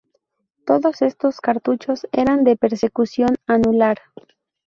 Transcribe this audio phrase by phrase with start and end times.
[0.65, 3.99] Todos estos cartuchos eran de percusión anular.